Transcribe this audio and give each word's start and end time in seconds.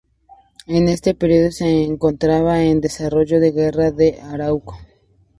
En 0.65 0.89
ese 0.89 1.13
periodo 1.13 1.51
se 1.51 1.83
encontraba 1.83 2.63
en 2.63 2.81
desarrollo 2.81 3.37
la 3.37 3.51
Guerra 3.51 3.91
de 3.91 4.19
Arauco. 4.19 4.75